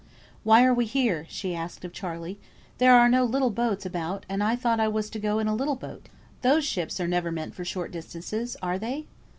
"Why 0.43 0.65
are 0.65 0.73
we 0.73 0.85
here?" 0.87 1.27
asked 1.29 1.31
she 1.31 1.55
of 1.55 1.93
Charley. 1.93 2.39
"There 2.79 2.95
are 2.95 3.07
no 3.07 3.23
little 3.23 3.51
boats 3.51 3.85
about, 3.85 4.25
and 4.27 4.41
I 4.41 4.55
thought 4.55 4.79
I 4.79 4.87
was 4.87 5.11
to 5.11 5.19
go 5.19 5.37
in 5.37 5.47
a 5.47 5.53
little 5.53 5.75
boat; 5.75 6.09
those 6.41 6.65
ships 6.65 6.99
are 6.99 7.07
never 7.07 7.31
meant 7.31 7.53
for 7.53 7.63
short 7.63 7.91
distances, 7.91 8.57
are 8.63 8.79
they?" 8.79 9.05